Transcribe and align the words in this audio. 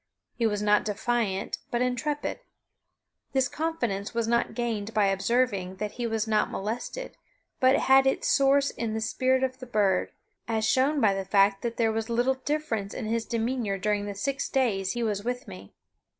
He 0.33 0.47
was 0.47 0.63
not 0.63 0.83
defiant, 0.83 1.59
but 1.69 1.83
intrepid. 1.83 2.39
This 3.33 3.47
confidence 3.47 4.15
was 4.15 4.27
not 4.27 4.55
gained 4.55 4.95
by 4.95 5.05
observing 5.05 5.75
that 5.75 5.91
he 5.91 6.07
was 6.07 6.27
not 6.27 6.49
molested, 6.49 7.17
but 7.59 7.75
had 7.77 8.07
its 8.07 8.27
source 8.27 8.71
in 8.71 8.95
the 8.95 8.99
spirit 9.01 9.43
of 9.43 9.59
the 9.59 9.67
bird, 9.67 10.11
as 10.47 10.65
shown 10.67 11.01
by 11.01 11.13
the 11.13 11.23
fact 11.23 11.61
that 11.61 11.77
there 11.77 11.91
was 11.91 12.09
little 12.09 12.33
difference 12.45 12.95
in 12.95 13.05
his 13.05 13.25
demeanor 13.25 13.77
during 13.77 14.07
the 14.07 14.15
six 14.15 14.49
days 14.49 14.93
he 14.93 15.03
was 15.03 15.23
with 15.23 15.47
me. 15.47 15.71